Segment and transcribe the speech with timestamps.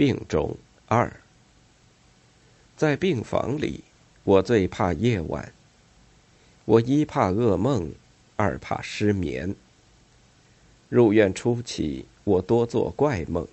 [0.00, 0.56] 病中
[0.86, 1.12] 二，
[2.74, 3.84] 在病房里，
[4.24, 5.52] 我最怕夜晚。
[6.64, 7.92] 我一怕噩梦，
[8.34, 9.54] 二怕失眠。
[10.88, 13.46] 入院初期，我多做怪梦，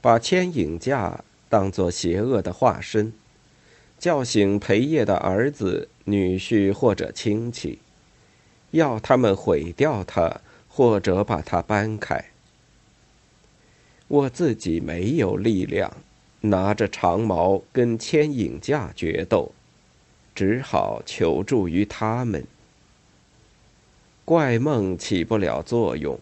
[0.00, 3.12] 把牵引架当作邪恶的化身，
[4.00, 7.78] 叫醒陪夜的儿子、女婿或者亲戚，
[8.72, 12.31] 要他们毁掉它，或者把它搬开。
[14.12, 15.90] 我自己没有力量，
[16.42, 19.52] 拿着长矛跟牵引架决斗，
[20.34, 22.44] 只好求助于他们。
[24.26, 26.20] 怪梦起不了作用，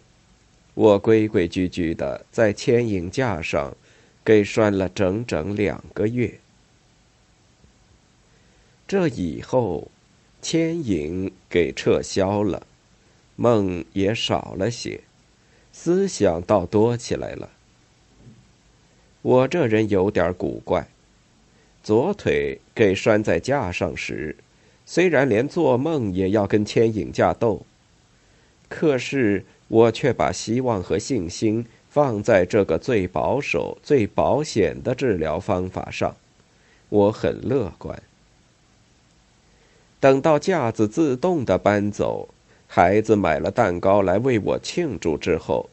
[0.74, 3.76] 我规规矩矩的在牵引架上
[4.24, 6.38] 给拴了整整两个月。
[8.86, 9.90] 这以后，
[10.40, 12.64] 牵引给撤销了，
[13.34, 15.00] 梦也少了些，
[15.72, 17.50] 思想倒多起来了。
[19.22, 20.88] 我这人有点古怪，
[21.82, 24.34] 左腿给拴在架上时，
[24.86, 27.66] 虽然连做梦也要跟牵引架斗，
[28.68, 36.16] 可是我却把希望和信心放在这个最保守、最保险的治疗方法上，
[36.88, 38.02] 我很乐观。
[40.00, 42.30] 等到架子自动的搬走，
[42.66, 45.68] 孩子买了蛋糕来为我庆祝之后，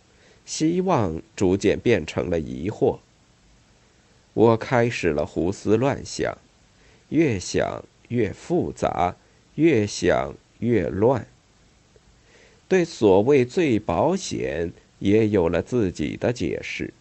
[0.45, 2.97] 希望逐渐变成了疑惑。
[4.37, 6.37] 我开始了胡思乱想，
[7.09, 9.15] 越想越复杂，
[9.55, 11.25] 越想越乱。
[12.67, 16.93] 对所谓最保险，也有了自己的解释。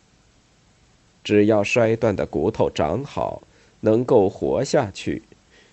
[1.23, 3.43] 只要摔断的骨头长好，
[3.81, 5.23] 能够活下去，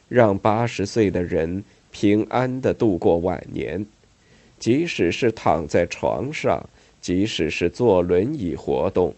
[0.09, 3.86] 让八十岁的人平安的度过晚年，
[4.59, 6.67] 即使是躺在床上，
[7.00, 9.16] 即使是坐轮椅活动。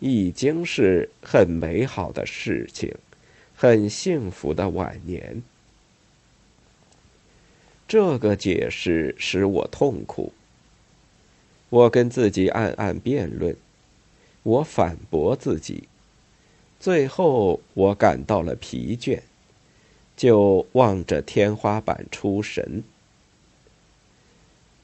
[0.00, 2.94] 已经是很美好的事情，
[3.54, 5.42] 很幸福的晚年。
[7.86, 10.32] 这个解释使我痛苦。
[11.68, 13.54] 我跟自己暗暗辩论，
[14.42, 15.84] 我反驳自己，
[16.80, 19.20] 最后我感到了疲倦，
[20.16, 22.82] 就望着天花板出神。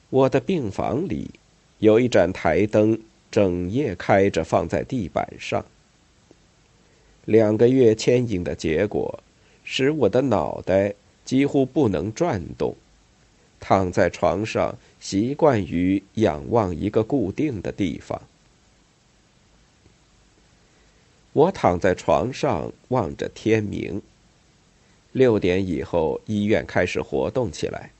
[0.09, 1.31] 我的病房里
[1.79, 3.01] 有一盏台灯。
[3.29, 5.65] 整夜开着，放在地板上。
[7.25, 9.19] 两个月牵引的结果，
[9.63, 10.93] 使我的脑袋
[11.25, 12.75] 几乎不能转动，
[13.59, 18.21] 躺在床上，习惯于仰望一个固定的地方。
[21.33, 24.01] 我躺在床上，望着天明。
[25.11, 27.91] 六点以后，医院开始活动起来，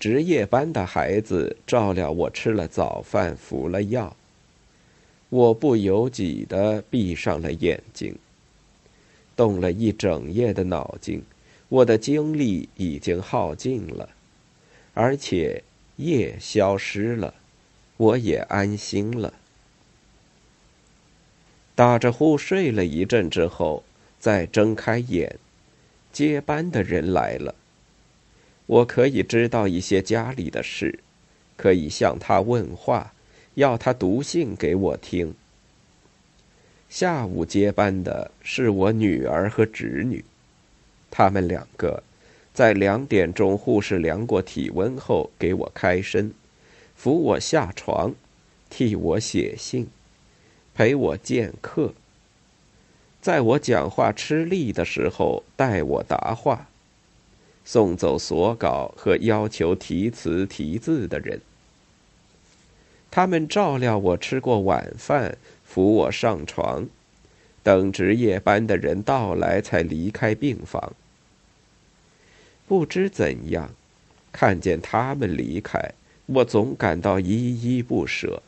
[0.00, 4.16] 值夜班的孩子照料我吃了早饭，服了药。
[5.30, 8.16] 我不由己的闭上了眼睛。
[9.36, 11.22] 动了一整夜的脑筋，
[11.68, 14.08] 我的精力已经耗尽了，
[14.94, 15.62] 而且
[15.96, 17.34] 夜消失了，
[17.96, 19.32] 我也安心了。
[21.76, 23.84] 打着呼睡了一阵之后，
[24.18, 25.38] 再睁开眼，
[26.12, 27.54] 接班的人来了。
[28.66, 30.98] 我可以知道一些家里的事，
[31.56, 33.12] 可以向他问话。
[33.58, 35.34] 要他读信给我听。
[36.88, 40.24] 下午接班的是我女儿和侄女，
[41.10, 42.04] 他们两个
[42.54, 46.32] 在两点钟护士量过体温后给我开身，
[46.94, 48.14] 扶我下床，
[48.70, 49.88] 替我写信，
[50.72, 51.92] 陪我见客。
[53.20, 56.68] 在我讲话吃力的时候代我答话，
[57.64, 61.40] 送走所稿和要求题词题字的人。
[63.10, 66.86] 他们照料我吃过晚饭，扶我上床，
[67.62, 70.94] 等值夜班的人到来才离开病房。
[72.66, 73.70] 不知怎样，
[74.30, 75.92] 看见他们离开，
[76.26, 78.42] 我总感到依依不舍。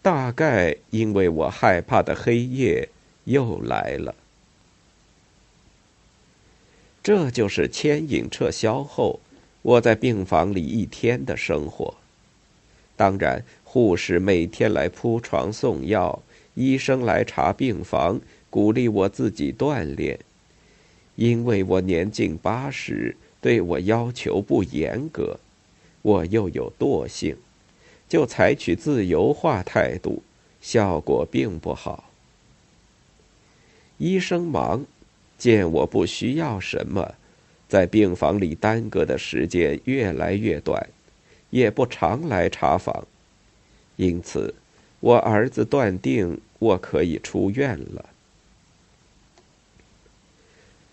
[0.00, 2.88] 大概因为我害怕的黑夜
[3.24, 4.14] 又来了。
[7.02, 9.18] 这就是牵引撤销后，
[9.62, 11.94] 我在病房里一天的生活。
[12.98, 16.20] 当然，护士每天来铺床送药，
[16.56, 20.18] 医生来查病房，鼓励我自己锻炼。
[21.14, 25.38] 因为我年近八十，对我要求不严格，
[26.02, 27.36] 我又有惰性，
[28.08, 30.24] 就采取自由化态度，
[30.60, 32.10] 效果并不好。
[33.98, 34.84] 医生忙，
[35.38, 37.14] 见我不需要什么，
[37.68, 40.88] 在病房里耽搁的时间越来越短。
[41.50, 43.06] 也不常来查访，
[43.96, 44.54] 因此，
[45.00, 48.10] 我儿子断定我可以出院了。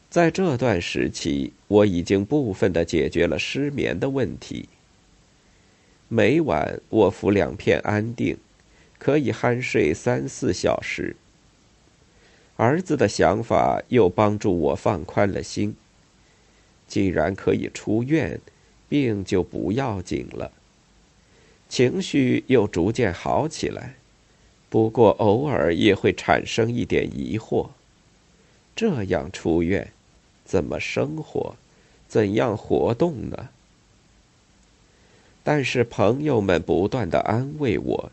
[0.09, 4.69] 在这段时期，我已经部分的解决了失眠的问题。
[6.07, 8.37] 每晚我服两片安定，
[8.97, 11.17] 可以酣睡三四小时。
[12.55, 15.75] 儿子的想法又帮助我放宽了心。
[16.87, 18.39] 既然可以出院，
[18.95, 20.53] 病就不要紧了。
[21.67, 23.95] 情绪又逐渐好起来，
[24.69, 27.71] 不过偶尔也会产生一点疑惑：
[28.73, 29.91] 这样出院，
[30.45, 31.55] 怎么生活，
[32.07, 33.49] 怎样活动呢？
[35.43, 38.11] 但是朋友们不断的安慰我，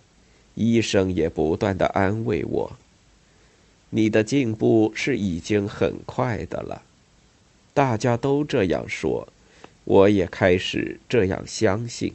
[0.56, 2.72] 医生也不断的安慰我。
[3.90, 6.82] 你的进步是已经很快的了，
[7.72, 9.28] 大家都这样说，
[9.84, 12.14] 我也开始这样相信。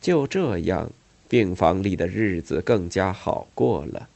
[0.00, 0.90] 就这样，
[1.28, 4.08] 病房里的日子更加好过了。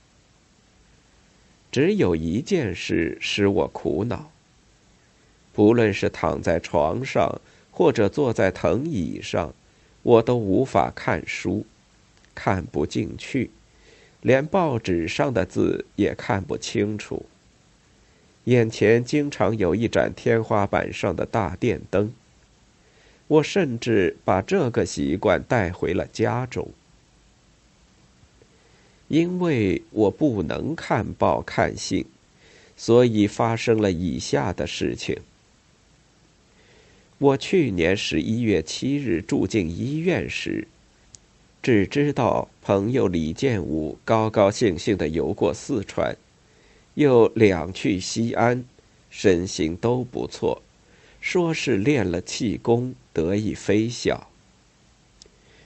[1.71, 4.31] 只有一件事使我苦恼。
[5.53, 7.41] 不论是躺在床上，
[7.71, 9.55] 或者坐在藤椅上，
[10.03, 11.65] 我都无法看书，
[12.35, 13.51] 看不进去，
[14.21, 17.25] 连报纸上的字也看不清楚。
[18.47, 22.13] 眼前经常有一盏天花板上的大电灯。
[23.29, 26.69] 我甚至把这个习惯带回了家中，
[29.09, 32.07] 因为我不能看报看信，
[32.77, 35.19] 所以发生了以下的事情。
[37.19, 40.69] 我去年十一月七日住进医院时，
[41.61, 46.17] 只知道朋友李建武高高兴兴的游过四川，
[46.97, 48.65] 又两去西安，
[49.09, 50.61] 身形都不错。
[51.21, 54.29] 说是练了气功得以飞翔，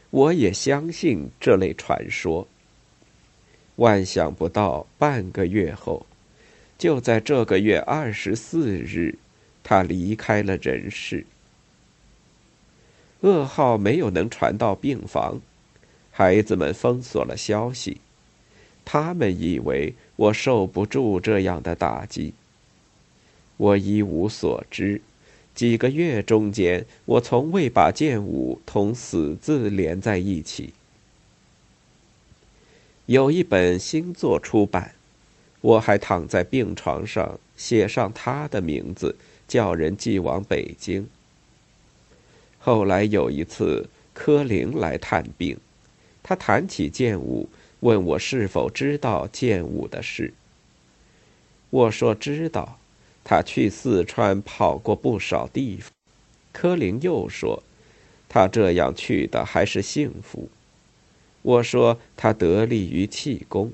[0.09, 2.49] 我也相信这类传说。
[3.77, 6.06] 万想不到，半个月后，
[6.79, 9.19] 就在这个月二十四日，
[9.62, 11.26] 他离开了人世。
[13.21, 15.41] 噩耗没有能传到病房，
[16.11, 18.00] 孩子们封锁了消息，
[18.85, 22.35] 他们以为我受不住这样的打击。
[23.56, 25.00] 我一无所知。
[25.55, 30.73] 几个月中间，我从未把剑舞同死字连在一起。
[33.06, 34.94] 有一本新作出版，
[35.61, 39.17] 我还躺在病床上写上他的名字，
[39.49, 41.06] 叫人寄往北京。
[42.59, 45.59] 后来有一次，柯林来探病，
[46.23, 47.49] 他谈起剑舞，
[47.81, 50.32] 问我是否知道剑舞的事。
[51.71, 52.77] 我说知道。
[53.23, 55.93] 他去四川跑过不少地方，
[56.53, 57.62] 柯林又说，
[58.31, 60.49] 他这样去的还是幸福。
[61.43, 63.73] 我说他得力于气功。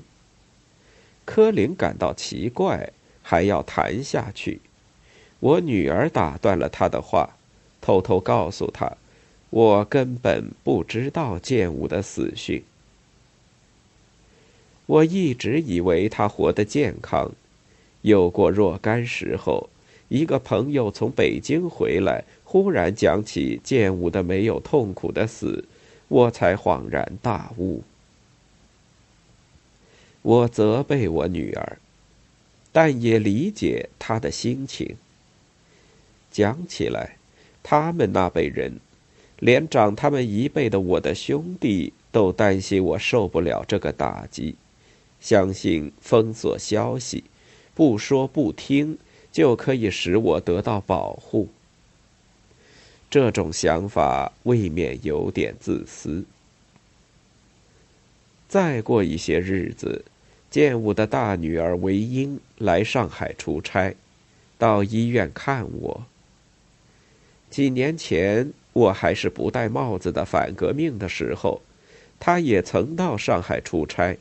[1.25, 2.91] 柯林感到奇怪，
[3.23, 4.59] 还要谈下去。
[5.39, 7.37] 我女儿打断了他的话，
[7.79, 8.97] 偷偷告诉他，
[9.49, 12.61] 我根本不知道剑舞的死讯。
[14.87, 17.31] 我一直以为他活得健康。
[18.01, 19.69] 有过若干时候，
[20.07, 25.65] 一个朋友从北京回来，忽然讲起建武的没有痛苦的死，
[26.07, 27.83] 我才恍然大悟。
[30.21, 31.77] 我责备我女儿，
[32.71, 34.95] 但也理解她的心情。
[36.31, 37.17] 讲起来，
[37.61, 38.79] 他们那辈人，
[39.39, 44.55] 连长他们一辈的我的兄弟，都担心我受不了这个打击，
[45.19, 47.23] 相信封锁消息。
[47.73, 48.97] 不说不听，
[49.31, 51.47] 就可以使我得到保护。
[53.09, 56.25] 这种想法未免有点自私。
[58.47, 60.03] 再过一些日子，
[60.49, 63.95] 建武的大女儿韦英来上海出差，
[64.57, 66.05] 到医院看我。
[67.49, 71.61] 几年前我还是不戴帽子的反革命的时候，
[72.19, 74.17] 她也曾到上海出差，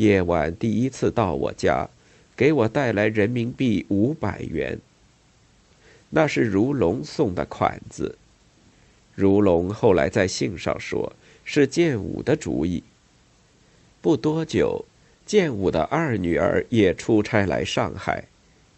[0.00, 1.86] 夜晚第一次到我家。
[2.34, 4.78] 给我带来人民币五百元。
[6.08, 8.16] 那是如龙送的款子。
[9.14, 11.12] 如龙后来在信上说，
[11.44, 12.82] 是建武的主意。
[14.00, 14.86] 不多久，
[15.26, 18.24] 建武的二女儿也出差来上海，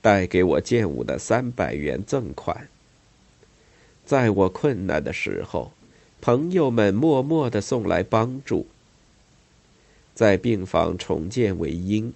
[0.01, 2.67] 带给我建武的三百元赠款。
[4.05, 5.71] 在我困难的时候，
[6.21, 8.67] 朋友们默默的送来帮助。
[10.15, 12.13] 在病房重建为婴。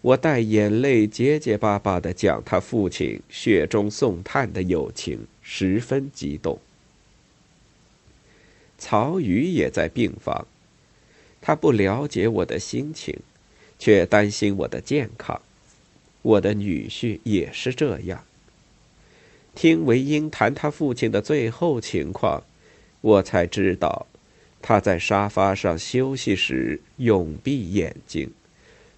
[0.00, 6.60] 我带眼泪结结巴巴的讲他父亲雪中送炭的友情，十分激动。
[8.78, 10.46] 曹禺也在病房，
[11.40, 13.18] 他不了解我的心情，
[13.76, 15.40] 却担心我的健康。
[16.22, 18.24] 我的女婿也是这样。
[19.56, 22.44] 听韦英谈他父亲的最后情况，
[23.00, 24.06] 我才知道，
[24.60, 28.30] 他在沙发上休息时永闭眼睛，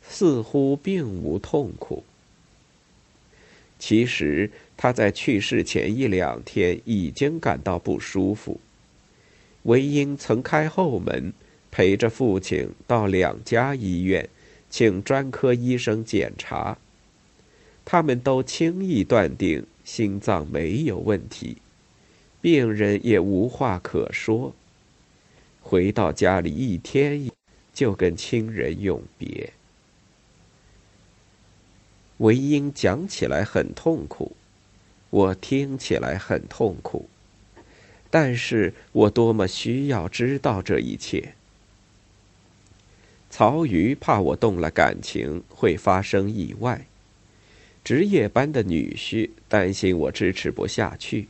[0.02, 2.04] 似乎并无痛苦。
[3.78, 8.60] 其实他在去世前一两天已经感到不舒服。
[9.62, 11.32] 韦英曾开后门，
[11.70, 14.28] 陪着父亲到两家医院，
[14.68, 16.78] 请专科医生检查，
[17.84, 19.64] 他们都轻易断定。
[19.82, 21.56] 心脏没有问题，
[22.40, 24.54] 病人也无话可说。
[25.70, 27.30] 回到家里一天，
[27.72, 29.52] 就跟亲人永别。
[32.16, 34.34] 韦英讲起来很痛苦，
[35.10, 37.08] 我听起来很痛苦，
[38.10, 41.34] 但是我多么需要知道这一切。
[43.30, 46.84] 曹禺怕我动了感情会发生意外。
[47.84, 51.28] 值夜班的女婿担心我支持不下去，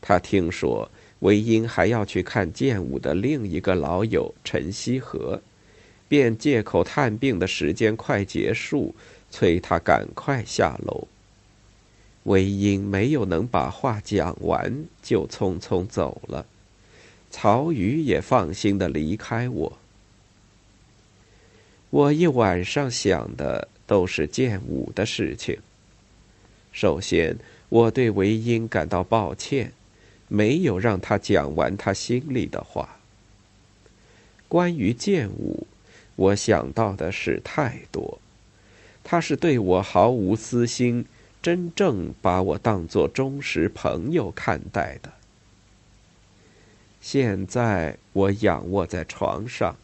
[0.00, 0.90] 他听说
[1.22, 5.42] 韦英还要去看建武的另一个老友陈锡和，
[6.08, 8.94] 便借口探病的时间快结束，
[9.28, 11.08] 催他赶快下楼。
[12.24, 16.46] 韦英没有能把话讲完，就匆匆走了。
[17.30, 19.78] 曹禺也放心的离开我。
[21.90, 23.68] 我一晚上想的。
[23.84, 25.58] 都是剑武的事情。
[26.72, 27.36] 首先，
[27.68, 29.72] 我对韦英感到抱歉，
[30.34, 32.96] 没有让他讲完他心里的话。
[34.48, 35.66] 关于剑武，
[36.16, 38.18] 我想到的事太多。
[39.04, 41.04] 他是对我毫无私心，
[41.42, 45.12] 真正把我当作忠实朋友看待的。
[47.02, 49.76] 现在我仰卧在床上，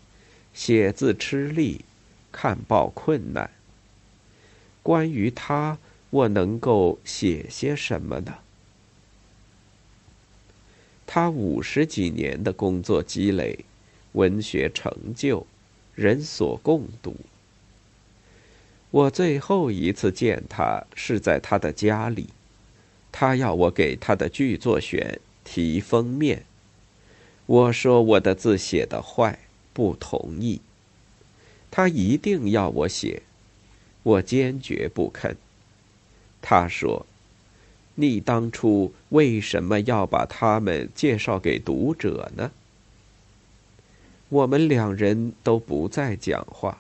[0.55, 1.85] 写字吃力，
[2.33, 3.51] 看报困难。
[4.83, 5.77] 关于他，
[6.09, 8.39] 我能够写些什么呢？
[11.11, 13.61] 他五十几年的工作积累、
[14.13, 15.47] 文学成就，
[15.95, 17.17] 人所共睹。
[18.91, 22.27] 我最后一次见他是在他的家里，
[23.11, 26.45] 他要我给他的剧作选题封面，
[27.47, 29.39] 我说我的字写得坏，
[29.73, 30.61] 不同意。
[31.71, 33.23] 他一定要我写。
[34.03, 35.39] 我坚决不肯。
[36.43, 37.07] 他说
[38.01, 42.53] ：“你当初为什么要把他们介绍给读者呢？”
[44.31, 46.79] 我们两人都不再讲话。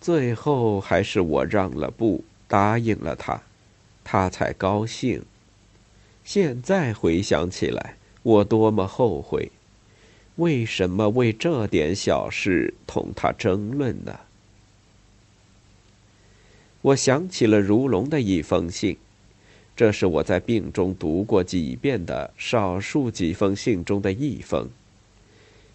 [0.00, 3.42] 最后还是我让了步，答应了他，
[4.02, 5.22] 他才高兴。
[6.24, 9.52] 现在回想起来，我多么后悔！
[10.36, 14.18] 为什么为这点小事同他争论呢？
[16.80, 18.96] 我想起了如龙的一封信，
[19.80, 24.68] 这是我在病中读过几遍的少数几封信中的一封。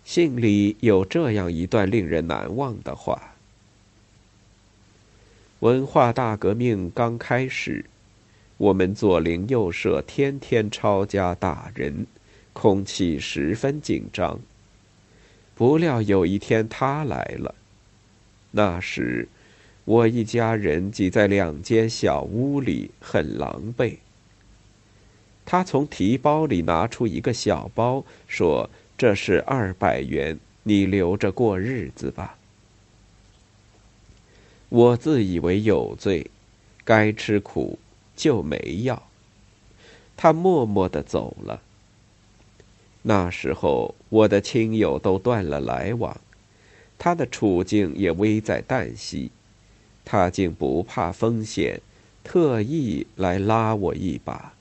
[0.03, 3.33] 信里有这样一段令人难忘的话：
[5.62, 7.83] 文化大革命刚开始，
[8.57, 12.05] 我们左邻右舍天天抄家打人，
[12.53, 14.39] 空气十分紧张。
[15.55, 17.55] 不料有一天他来了，
[18.51, 19.27] 那时。
[19.86, 23.98] 我一家人挤在两间小屋里，很狼狈。
[25.46, 32.38] 他从提包里拿出一个小包，说：“这是二百元，你留着过日子吧。”
[34.70, 36.32] 我自以为有罪，
[36.84, 37.77] 该吃苦
[38.15, 39.08] 就没要。
[40.18, 41.62] 他默默的走了。
[43.04, 46.20] 那时候，我的亲友都断了来往，
[46.98, 49.30] 他的处境也危在旦夕。
[50.05, 51.81] 他竟不怕风险，
[52.24, 54.53] 特意来拉我一把。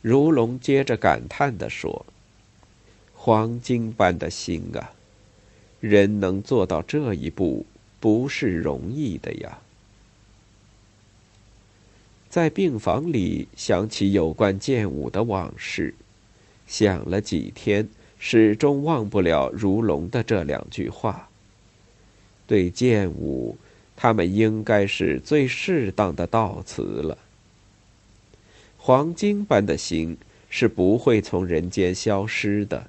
[0.00, 2.06] 如龙接着感叹地说
[3.14, 4.92] ：“黄金般的心啊，
[5.80, 7.66] 人能做到这一步，
[8.00, 9.58] 不是容易的呀。”
[12.30, 15.94] 在病房里想起有关剑舞的往事，
[16.66, 17.88] 想了几天，
[18.18, 21.28] 始终忘不了如龙的这两句话。
[22.52, 23.56] 对剑舞，
[23.96, 27.16] 他们应该是最适当的悼词了。
[28.76, 30.18] 黄金般的心
[30.50, 32.88] 是不会从人间消失的。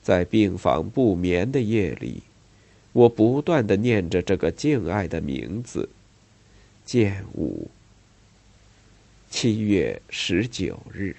[0.00, 2.22] 在病房不眠的夜里，
[2.92, 5.88] 我不断的念着这个敬爱的名字——
[6.86, 7.68] 剑舞。
[9.28, 11.16] 七月十九日。